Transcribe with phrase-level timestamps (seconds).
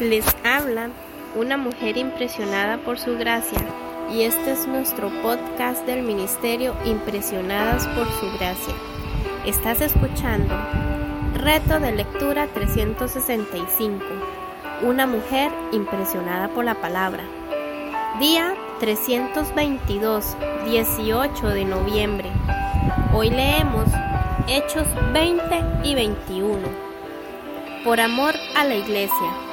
[0.00, 0.90] Les habla
[1.34, 3.58] una mujer impresionada por su gracia
[4.12, 8.74] y este es nuestro podcast del ministerio Impresionadas por su gracia.
[9.44, 10.54] Estás escuchando
[11.34, 14.04] Reto de lectura 365.
[14.82, 17.24] Una mujer impresionada por la palabra.
[18.20, 22.30] Día 322, 18 de noviembre.
[23.12, 23.88] Hoy leemos
[24.46, 26.68] Hechos 20 y 21.
[27.82, 29.47] Por amor a la iglesia.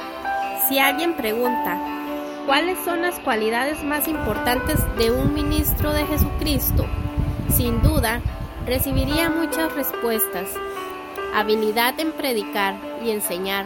[0.68, 1.78] Si alguien pregunta,
[2.44, 6.86] ¿cuáles son las cualidades más importantes de un ministro de Jesucristo?
[7.54, 8.20] Sin duda,
[8.66, 10.48] recibiría muchas respuestas.
[11.32, 13.64] Habilidad en predicar y enseñar,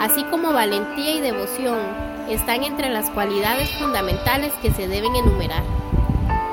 [0.00, 1.78] así como valentía y devoción,
[2.28, 5.62] están entre las cualidades fundamentales que se deben enumerar.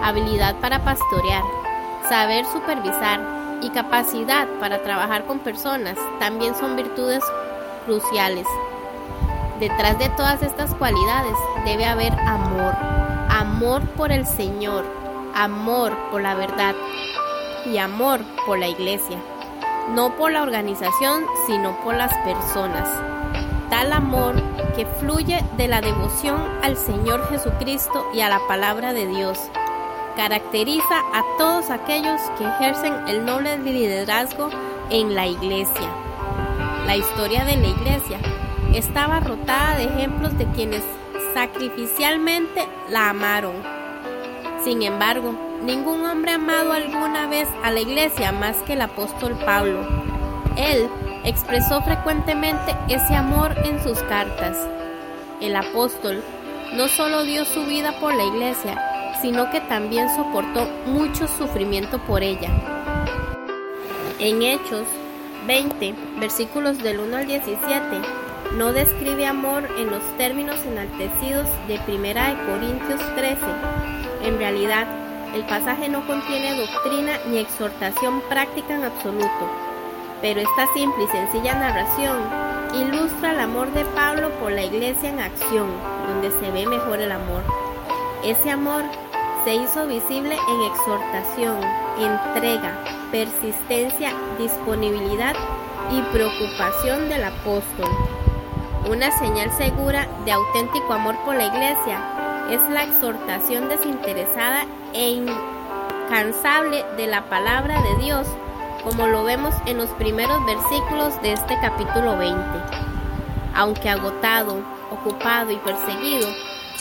[0.03, 1.43] Habilidad para pastorear,
[2.07, 3.21] saber supervisar
[3.63, 7.23] y capacidad para trabajar con personas también son virtudes
[7.87, 8.45] cruciales.
[9.63, 12.75] Detrás de todas estas cualidades debe haber amor,
[13.29, 14.83] amor por el Señor,
[15.33, 16.75] amor por la verdad
[17.65, 19.17] y amor por la iglesia,
[19.95, 22.89] no por la organización, sino por las personas.
[23.69, 24.35] Tal amor
[24.75, 29.39] que fluye de la devoción al Señor Jesucristo y a la palabra de Dios.
[30.17, 34.49] Caracteriza a todos aquellos que ejercen el noble liderazgo
[34.89, 35.89] en la iglesia.
[36.85, 38.19] La historia de la iglesia
[38.73, 40.83] estaba rotada de ejemplos de quienes
[41.33, 43.53] sacrificialmente la amaron.
[44.63, 49.85] Sin embargo, ningún hombre amado alguna vez a la iglesia más que el apóstol Pablo.
[50.55, 50.89] Él
[51.23, 54.57] expresó frecuentemente ese amor en sus cartas.
[55.41, 56.23] El apóstol
[56.75, 58.81] no solo dio su vida por la iglesia,
[59.21, 62.49] sino que también soportó mucho sufrimiento por ella.
[64.19, 64.87] En Hechos
[65.47, 68.22] 20, versículos del 1 al 17,
[68.57, 73.39] no describe amor en los términos enaltecidos de 1 Corintios 13.
[74.23, 74.85] En realidad,
[75.33, 79.49] el pasaje no contiene doctrina ni exhortación práctica en absoluto,
[80.21, 82.17] pero esta simple y sencilla narración
[82.75, 85.67] ilustra el amor de Pablo por la iglesia en acción,
[86.07, 87.41] donde se ve mejor el amor.
[88.23, 88.83] Ese amor
[89.45, 91.59] se hizo visible en exhortación,
[91.99, 92.77] entrega,
[93.11, 95.35] persistencia, disponibilidad
[95.91, 98.22] y preocupación del apóstol.
[98.89, 101.99] Una señal segura de auténtico amor por la iglesia
[102.51, 105.23] es la exhortación desinteresada e
[106.09, 108.27] incansable de la palabra de Dios,
[108.83, 112.37] como lo vemos en los primeros versículos de este capítulo 20.
[113.55, 114.57] Aunque agotado,
[114.91, 116.27] ocupado y perseguido,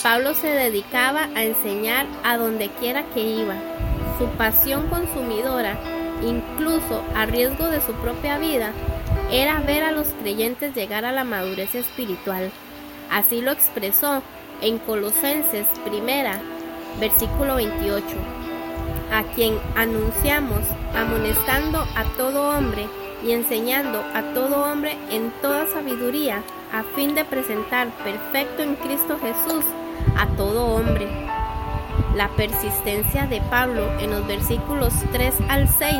[0.02, 3.54] Pablo se dedicaba a enseñar a donde quiera que iba.
[4.18, 5.78] Su pasión consumidora,
[6.20, 8.72] incluso a riesgo de su propia vida,
[9.32, 12.52] era ver a los creyentes llegar a la madurez espiritual.
[13.10, 14.22] Así lo expresó
[14.60, 16.38] en Colosenses primera,
[17.00, 18.04] versículo 28,
[19.10, 20.60] a quien anunciamos
[20.94, 22.86] amonestando a todo hombre
[23.24, 29.18] y enseñando a todo hombre en toda sabiduría, a fin de presentar perfecto en Cristo
[29.18, 29.64] Jesús
[30.18, 31.08] a todo hombre.
[32.14, 35.96] La persistencia de Pablo en los versículos 3 al 6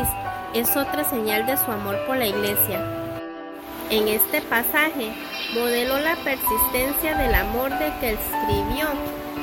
[0.53, 3.02] es otra señal de su amor por la iglesia.
[3.93, 5.13] En este pasaje
[5.53, 8.87] modeló la persistencia del amor de que escribió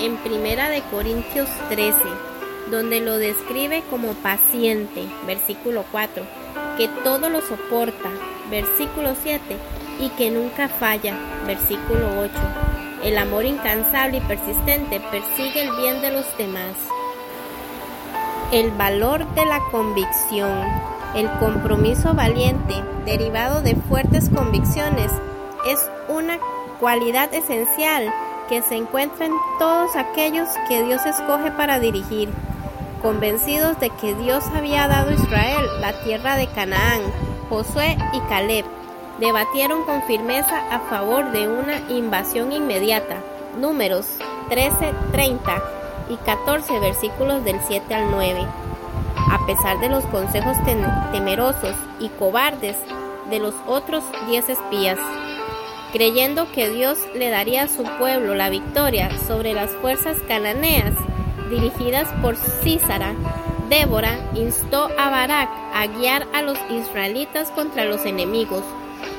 [0.00, 1.96] en Primera de Corintios 13,
[2.68, 6.24] donde lo describe como paciente, versículo 4,
[6.76, 8.10] que todo lo soporta,
[8.50, 9.40] versículo 7,
[10.00, 11.14] y que nunca falla,
[11.46, 12.32] versículo 8.
[13.04, 16.74] El amor incansable y persistente persigue el bien de los demás.
[18.50, 20.99] El valor de la convicción.
[21.14, 25.10] El compromiso valiente, derivado de fuertes convicciones,
[25.66, 26.38] es una
[26.78, 28.12] cualidad esencial
[28.48, 32.28] que se encuentra en todos aquellos que Dios escoge para dirigir.
[33.02, 37.00] Convencidos de que Dios había dado a Israel la tierra de Canaán,
[37.48, 38.64] Josué y Caleb
[39.18, 43.16] debatieron con firmeza a favor de una invasión inmediata.
[43.58, 44.06] Números
[44.48, 45.62] 13, 30
[46.08, 48.69] y 14 versículos del 7 al 9
[49.30, 50.56] a pesar de los consejos
[51.12, 52.76] temerosos y cobardes
[53.28, 54.98] de los otros diez espías,
[55.92, 60.94] creyendo que Dios le daría a su pueblo la victoria sobre las fuerzas cananeas
[61.50, 63.14] dirigidas por Císara,
[63.68, 68.64] Débora instó a Barak a guiar a los israelitas contra los enemigos.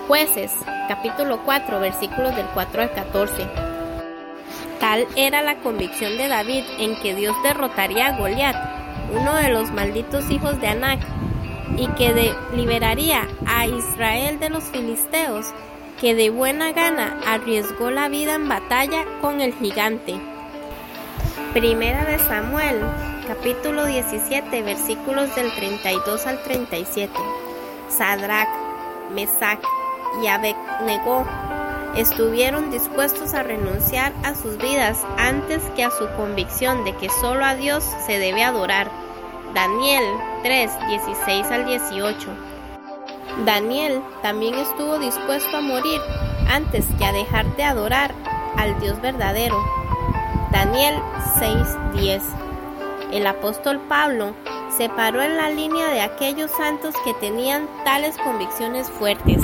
[0.08, 0.52] Jueces,
[0.88, 3.48] capítulo 4, versículos del 4 al 14.
[4.80, 8.81] Tal era la convicción de David en que Dios derrotaría a Goliat
[9.12, 11.00] uno de los malditos hijos de Anac,
[11.78, 15.48] y que liberaría a Israel de los filisteos,
[16.00, 20.20] que de buena gana arriesgó la vida en batalla con el gigante.
[21.54, 22.80] Primera de Samuel,
[23.28, 27.14] capítulo 17, versículos del 32 al 37.
[27.90, 28.50] Sadrach,
[29.14, 29.62] Mesach
[30.24, 31.26] y Abednego
[31.96, 37.46] estuvieron dispuestos a renunciar a sus vidas antes que a su convicción de que solo
[37.46, 38.90] a Dios se debe adorar.
[39.54, 40.04] Daniel
[40.44, 42.30] 3, 16 al 18.
[43.46, 46.00] Daniel también estuvo dispuesto a morir
[46.50, 48.14] antes que a dejar de adorar
[48.58, 49.58] al Dios verdadero.
[50.52, 50.96] Daniel
[51.40, 52.22] 6:10.
[53.12, 54.34] El apóstol Pablo
[54.78, 59.42] se paró en la línea de aquellos santos que tenían tales convicciones fuertes.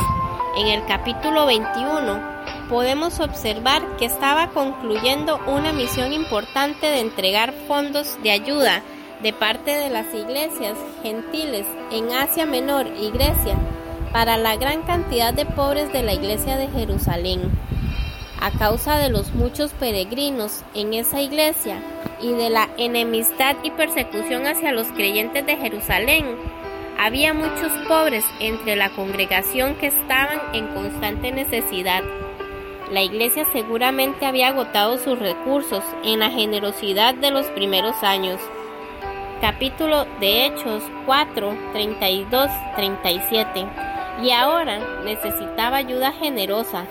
[0.58, 2.37] En el capítulo 21
[2.70, 8.82] podemos observar que estaba concluyendo una misión importante de entregar fondos de ayuda
[9.22, 13.56] de parte de las iglesias gentiles en Asia Menor y Grecia
[14.12, 17.52] para la gran cantidad de pobres de la iglesia de Jerusalén.
[18.40, 21.82] A causa de los muchos peregrinos en esa iglesia
[22.22, 26.36] y de la enemistad y persecución hacia los creyentes de Jerusalén,
[27.00, 32.04] había muchos pobres entre la congregación que estaban en constante necesidad.
[32.92, 38.40] La iglesia seguramente había agotado sus recursos en la generosidad de los primeros años.
[39.42, 43.66] Capítulo de Hechos 4, 32, 37
[44.24, 46.86] y ahora necesitaba ayuda generosa.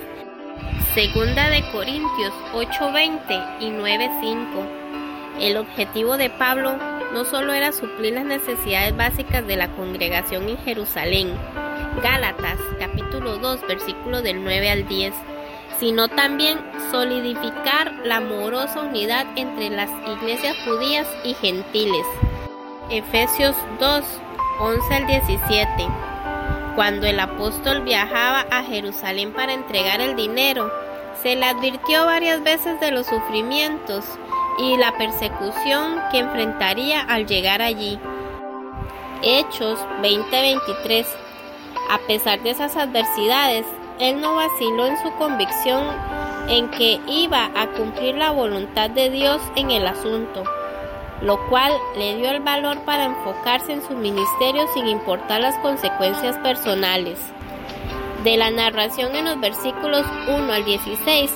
[0.95, 4.65] Segunda de Corintios 8:20 y 9:5.
[5.41, 6.77] El objetivo de Pablo
[7.15, 11.33] no solo era suplir las necesidades básicas de la congregación en Jerusalén,
[12.03, 15.15] Gálatas capítulo 2 versículo del 9 al 10,
[15.79, 16.59] sino también
[16.91, 22.07] solidificar la amorosa unidad entre las iglesias judías y gentiles.
[22.91, 24.05] Efesios 2,
[24.61, 25.69] 11 al 17.
[26.75, 30.71] Cuando el apóstol viajaba a Jerusalén para entregar el dinero,
[31.23, 34.05] se le advirtió varias veces de los sufrimientos
[34.59, 37.99] y la persecución que enfrentaría al llegar allí.
[39.23, 41.07] Hechos 20:23
[41.91, 43.65] A pesar de esas adversidades,
[43.99, 45.85] él no vaciló en su convicción
[46.49, 50.45] en que iba a cumplir la voluntad de Dios en el asunto
[51.21, 56.37] lo cual le dio el valor para enfocarse en su ministerio sin importar las consecuencias
[56.39, 57.19] personales.
[58.23, 61.31] De la narración en los versículos 1 al 16,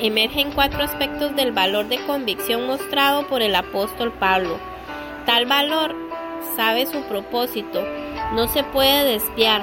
[0.00, 4.58] emergen cuatro aspectos del valor de convicción mostrado por el apóstol Pablo.
[5.26, 5.96] Tal valor
[6.54, 7.84] sabe su propósito,
[8.34, 9.62] no se puede desviar,